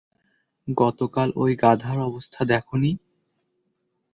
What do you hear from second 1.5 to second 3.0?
গাধার অবস্থা দেখোনি?